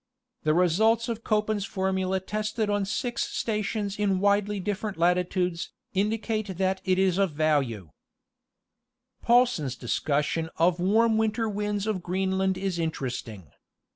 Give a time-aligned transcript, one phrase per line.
[0.41, 6.57] The results of Koppen's formula tested on six stations in widely dif ferent latitudes, indicate
[6.57, 7.91] that it is of value.
[9.19, 9.67] 60 National Geographic Magazine.
[9.67, 13.51] Paulsen's discussion of the warm winter winds of Greenland is interesting.